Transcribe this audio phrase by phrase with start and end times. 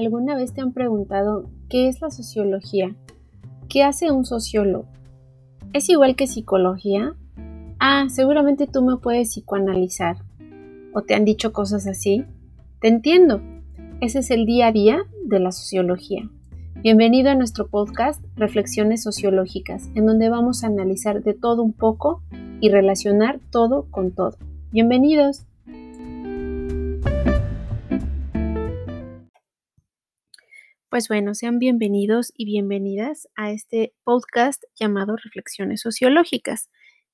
[0.00, 2.96] ¿alguna vez te han preguntado qué es la sociología?
[3.68, 4.86] ¿Qué hace un sociólogo?
[5.72, 7.14] ¿Es igual que psicología?
[7.78, 10.16] Ah, seguramente tú me puedes psicoanalizar.
[10.94, 12.24] ¿O te han dicho cosas así?
[12.80, 13.42] Te entiendo.
[14.00, 16.28] Ese es el día a día de la sociología.
[16.82, 22.22] Bienvenido a nuestro podcast Reflexiones Sociológicas, en donde vamos a analizar de todo un poco
[22.60, 24.36] y relacionar todo con todo.
[24.72, 25.44] Bienvenidos.
[30.90, 36.68] Pues bueno, sean bienvenidos y bienvenidas a este podcast llamado Reflexiones Sociológicas,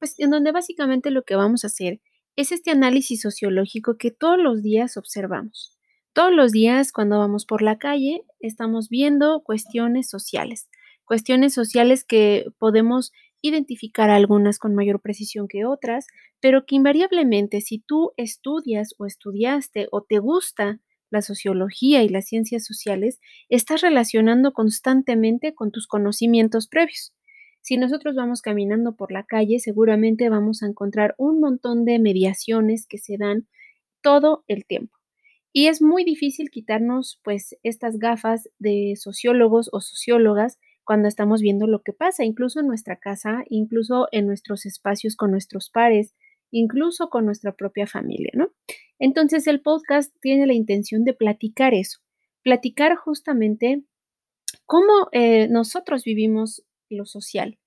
[0.00, 2.00] pues en donde básicamente lo que vamos a hacer
[2.34, 5.78] es este análisis sociológico que todos los días observamos.
[6.12, 10.68] Todos los días cuando vamos por la calle estamos viendo cuestiones sociales,
[11.04, 16.08] cuestiones sociales que podemos identificar algunas con mayor precisión que otras,
[16.40, 22.26] pero que invariablemente si tú estudias o estudiaste o te gusta la sociología y las
[22.26, 27.12] ciencias sociales, estás relacionando constantemente con tus conocimientos previos.
[27.62, 32.86] Si nosotros vamos caminando por la calle, seguramente vamos a encontrar un montón de mediaciones
[32.86, 33.46] que se dan
[34.02, 34.96] todo el tiempo.
[35.52, 41.66] Y es muy difícil quitarnos pues estas gafas de sociólogos o sociólogas cuando estamos viendo
[41.66, 46.14] lo que pasa, incluso en nuestra casa, incluso en nuestros espacios con nuestros pares,
[46.50, 48.52] incluso con nuestra propia familia, ¿no?
[48.98, 52.00] Entonces el podcast tiene la intención de platicar eso,
[52.42, 53.82] platicar justamente
[54.66, 57.58] cómo eh, nosotros vivimos lo social.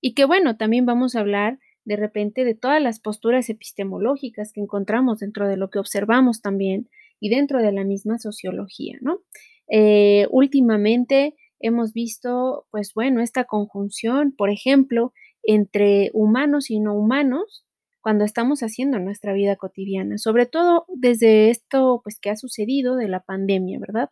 [0.00, 4.60] Y que bueno, también vamos a hablar de repente de todas las posturas epistemológicas que
[4.60, 6.88] encontramos dentro de lo que observamos también
[7.20, 9.20] y dentro de la misma sociología, ¿no?
[9.68, 15.12] Eh, últimamente hemos visto, pues bueno, esta conjunción, por ejemplo,
[15.42, 17.65] entre humanos y no humanos,
[18.06, 23.08] cuando estamos haciendo nuestra vida cotidiana, sobre todo desde esto pues que ha sucedido de
[23.08, 24.10] la pandemia, ¿verdad?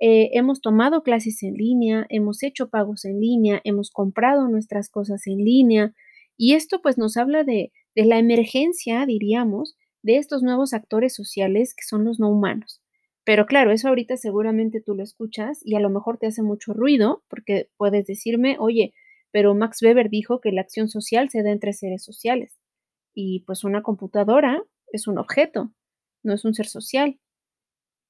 [0.00, 5.26] Eh, hemos tomado clases en línea, hemos hecho pagos en línea, hemos comprado nuestras cosas
[5.26, 5.92] en línea
[6.38, 11.74] y esto pues nos habla de, de la emergencia, diríamos, de estos nuevos actores sociales
[11.74, 12.80] que son los no humanos.
[13.22, 16.72] Pero claro, eso ahorita seguramente tú lo escuchas y a lo mejor te hace mucho
[16.72, 18.94] ruido porque puedes decirme, oye,
[19.30, 22.56] pero Max Weber dijo que la acción social se da entre seres sociales
[23.16, 24.62] y pues una computadora
[24.92, 25.72] es un objeto,
[26.22, 27.18] no es un ser social.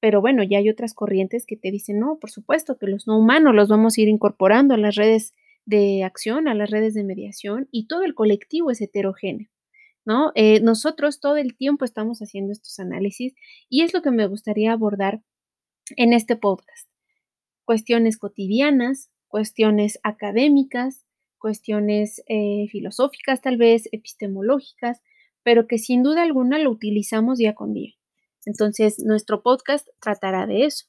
[0.01, 3.17] Pero bueno, ya hay otras corrientes que te dicen, no, por supuesto que los no
[3.17, 5.33] humanos los vamos a ir incorporando a las redes
[5.65, 9.49] de acción, a las redes de mediación y todo el colectivo es heterogéneo.
[10.05, 10.33] ¿no?
[10.35, 13.33] Eh, nosotros todo el tiempo estamos haciendo estos análisis
[13.69, 15.21] y es lo que me gustaría abordar
[15.95, 16.89] en este podcast.
[17.63, 21.06] Cuestiones cotidianas, cuestiones académicas,
[21.37, 25.01] cuestiones eh, filosóficas tal vez, epistemológicas,
[25.43, 27.93] pero que sin duda alguna lo utilizamos día con día.
[28.45, 30.85] Entonces, nuestro podcast tratará de eso.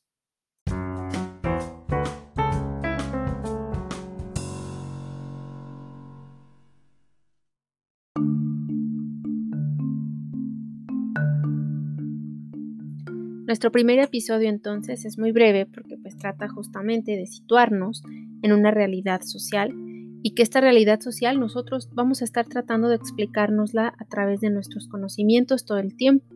[13.48, 18.02] Nuestro primer episodio entonces es muy breve porque pues trata justamente de situarnos
[18.42, 19.72] en una realidad social
[20.22, 24.50] y que esta realidad social nosotros vamos a estar tratando de explicárnosla a través de
[24.50, 26.26] nuestros conocimientos todo el tiempo.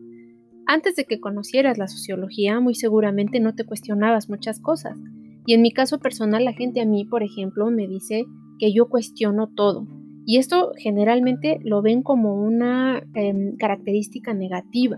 [0.65, 4.97] Antes de que conocieras la sociología, muy seguramente no te cuestionabas muchas cosas.
[5.45, 8.23] Y en mi caso personal, la gente a mí, por ejemplo, me dice
[8.59, 9.85] que yo cuestiono todo.
[10.25, 14.97] Y esto generalmente lo ven como una em, característica negativa.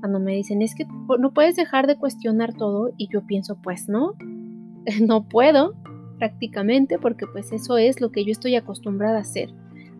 [0.00, 0.86] Cuando me dicen, es que
[1.20, 4.14] no puedes dejar de cuestionar todo, y yo pienso, pues no,
[5.06, 5.74] no puedo,
[6.18, 9.50] prácticamente porque pues eso es lo que yo estoy acostumbrada a hacer.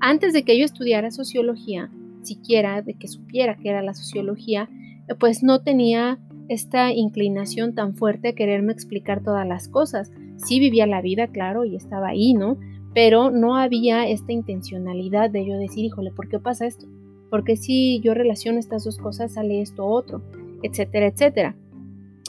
[0.01, 1.91] Antes de que yo estudiara sociología,
[2.23, 4.69] siquiera de que supiera que era la sociología,
[5.19, 6.19] pues no tenía
[6.49, 10.13] esta inclinación tan fuerte a quererme explicar todas las cosas.
[10.37, 12.59] Sí vivía la vida, claro, y estaba ahí, ¿no?
[12.95, 16.87] Pero no había esta intencionalidad de yo decir, híjole, ¿por qué pasa esto?
[17.31, 20.23] Porque si yo relaciono estas dos cosas, sale esto otro,
[20.63, 21.57] etcétera, etcétera.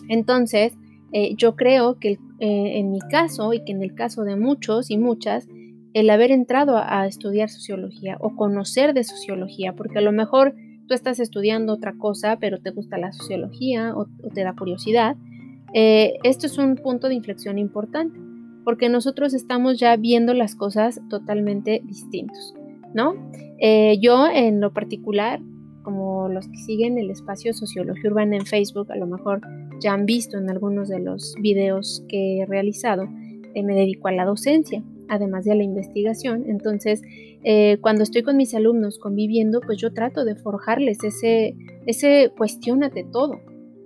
[0.10, 0.74] Entonces,
[1.13, 4.92] eh, yo creo que eh, en mi caso y que en el caso de muchos
[4.92, 5.48] y muchas,
[5.94, 10.54] el haber entrado a, estudiar sociología o conocer de sociología, porque a lo mejor
[10.88, 15.16] tú estás estudiando otra cosa, pero te gusta la sociología o, te da curiosidad,
[15.74, 18.19] eh, esto es un punto de inflexión importante,
[18.63, 22.54] porque nosotros estamos ya viendo las cosas totalmente distintos,
[22.94, 23.16] ¿no?
[24.00, 25.40] yo en lo particular,
[25.81, 29.42] como los que siguen el espacio Sociología Urbana en Facebook, a lo mejor
[29.80, 33.08] ya han visto en algunos de los videos que he realizado,
[33.54, 36.46] eh, me dedico a la docencia, además de a la investigación.
[36.48, 37.02] Entonces,
[37.44, 43.06] eh, cuando estoy con mis alumnos conviviendo, pues yo trato de forjarles ese, ese cuestionate
[43.12, 43.40] todo.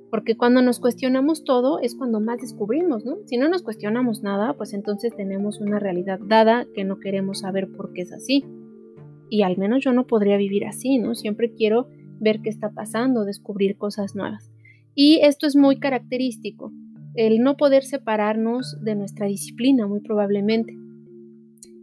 [0.10, 3.20] porque cuando nos cuestionamos todo es cuando más descubrimos, ¿no?
[3.28, 7.72] Si no nos cuestionamos nada, pues entonces tenemos una realidad dada que no queremos saber
[7.72, 8.44] por qué es así.
[9.30, 11.16] Y al menos yo no podría vivir así, ¿no?
[11.16, 11.88] Siempre quiero
[12.20, 14.52] ver qué está pasando, descubrir cosas nuevas.
[14.96, 16.72] Y esto es muy característico,
[17.16, 20.78] el no poder separarnos de nuestra disciplina, muy probablemente.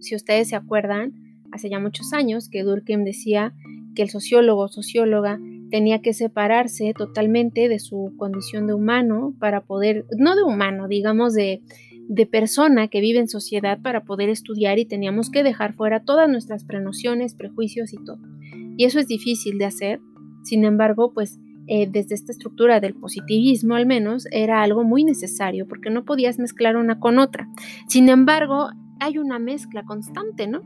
[0.01, 1.15] Si ustedes se acuerdan,
[1.53, 3.55] hace ya muchos años que Durkheim decía
[3.95, 5.39] que el sociólogo o socióloga
[5.71, 11.35] tenía que separarse totalmente de su condición de humano para poder, no de humano, digamos
[11.35, 11.63] de,
[12.09, 16.29] de persona que vive en sociedad para poder estudiar y teníamos que dejar fuera todas
[16.29, 18.19] nuestras prenociones, prejuicios y todo.
[18.77, 20.01] Y eso es difícil de hacer,
[20.43, 25.67] sin embargo, pues eh, desde esta estructura del positivismo al menos era algo muy necesario
[25.69, 27.49] porque no podías mezclar una con otra.
[27.89, 28.71] Sin embargo,
[29.01, 30.63] hay una mezcla constante, ¿no?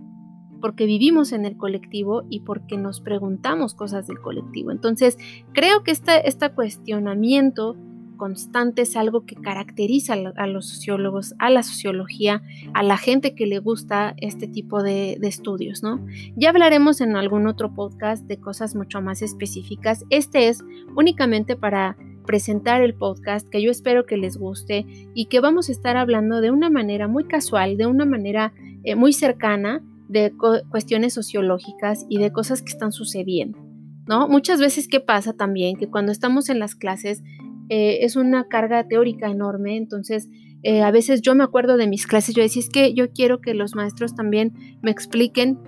[0.63, 4.71] porque vivimos en el colectivo y porque nos preguntamos cosas del colectivo.
[4.71, 5.19] Entonces,
[5.53, 7.77] creo que este, este cuestionamiento
[8.23, 12.41] constante es algo que caracteriza a los sociólogos, a la sociología,
[12.73, 16.07] a la gente que le gusta este tipo de, estudios, ¿no?
[16.37, 20.05] Ya hablaremos en algún otro podcast de cosas mucho más específicas.
[20.09, 20.63] Este es
[20.95, 24.87] únicamente para presentar el podcast que yo espero que les guste
[25.17, 28.53] y que vamos a estar hablando de una manera muy casual, de una manera
[28.85, 30.33] eh, muy cercana de
[30.71, 33.59] cuestiones sociológicas y de cosas que están sucediendo,
[34.07, 34.29] ¿no?
[34.29, 35.77] Muchas veces, ¿qué pasa también?
[35.77, 37.21] Que cuando estamos en las clases
[37.69, 40.29] eh, es una carga teórica enorme, entonces
[40.63, 43.41] eh, a veces yo me acuerdo de mis clases, yo decía, es que yo quiero
[43.41, 45.59] que los maestros también me expliquen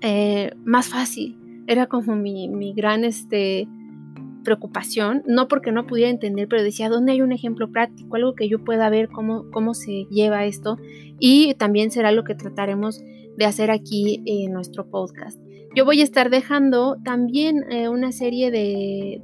[0.00, 1.38] eh, más fácil.
[1.66, 3.68] Era como mi, mi gran este,
[4.46, 8.14] preocupación, no porque no pudiera entender, pero decía, ¿dónde hay un ejemplo práctico?
[8.14, 10.78] Algo que yo pueda ver cómo, cómo se lleva esto.
[11.18, 13.02] Y también será lo que trataremos
[13.36, 15.40] de hacer aquí en nuestro podcast.
[15.74, 19.20] Yo voy a estar dejando también eh, una serie de,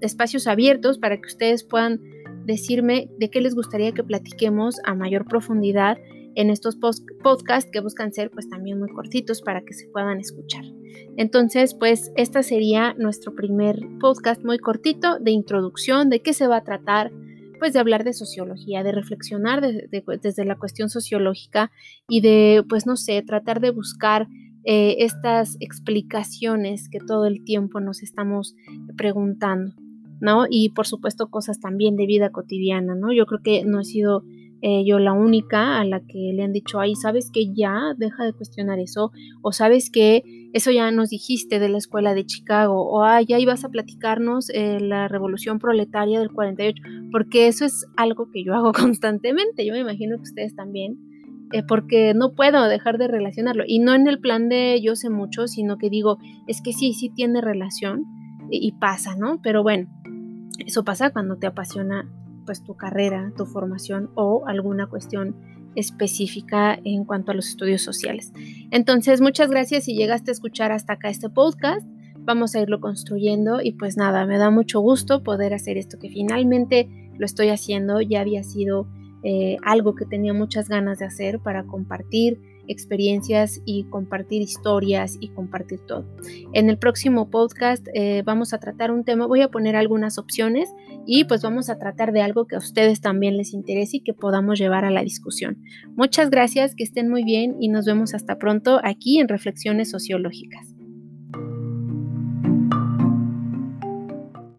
[0.00, 2.00] espacios abiertos para que ustedes puedan
[2.46, 5.98] decirme de qué les gustaría que platiquemos a mayor profundidad
[6.34, 10.64] en estos podcasts que buscan ser pues también muy cortitos para que se puedan escuchar.
[11.16, 16.58] Entonces pues este sería nuestro primer podcast muy cortito de introducción de qué se va
[16.58, 17.10] a tratar,
[17.58, 21.70] pues de hablar de sociología, de reflexionar desde la cuestión sociológica
[22.08, 24.28] y de, pues no sé, tratar de buscar
[24.64, 28.54] eh, estas explicaciones que todo el tiempo nos estamos
[28.96, 29.74] preguntando,
[30.20, 30.44] ¿no?
[30.50, 33.10] Y por supuesto cosas también de vida cotidiana, ¿no?
[33.12, 34.22] Yo creo que no he sido
[34.62, 38.24] eh, yo la única a la que le han dicho, ay, ¿sabes que ya deja
[38.24, 39.10] de cuestionar eso?
[39.42, 40.22] O sabes que
[40.52, 44.50] eso ya nos dijiste de la escuela de Chicago, o ay, ya ibas a platicarnos
[44.50, 49.72] eh, la revolución proletaria del 48, porque eso es algo que yo hago constantemente, yo
[49.72, 50.98] me imagino que ustedes también,
[51.52, 55.08] eh, porque no puedo dejar de relacionarlo, y no en el plan de yo sé
[55.08, 58.04] mucho, sino que digo, es que sí, sí tiene relación
[58.50, 59.40] y pasa, ¿no?
[59.42, 59.88] Pero bueno,
[60.66, 62.10] eso pasa cuando te apasiona
[62.50, 65.36] pues tu carrera, tu formación o alguna cuestión
[65.76, 68.32] específica en cuanto a los estudios sociales.
[68.72, 71.86] Entonces, muchas gracias si llegaste a escuchar hasta acá este podcast.
[72.18, 76.08] Vamos a irlo construyendo y pues nada, me da mucho gusto poder hacer esto que
[76.08, 78.00] finalmente lo estoy haciendo.
[78.00, 78.88] Ya había sido
[79.22, 85.28] eh, algo que tenía muchas ganas de hacer para compartir experiencias y compartir historias y
[85.28, 86.06] compartir todo.
[86.52, 90.68] En el próximo podcast eh, vamos a tratar un tema, voy a poner algunas opciones
[91.06, 94.14] y pues vamos a tratar de algo que a ustedes también les interese y que
[94.14, 95.62] podamos llevar a la discusión.
[95.96, 100.79] Muchas gracias, que estén muy bien y nos vemos hasta pronto aquí en Reflexiones Sociológicas.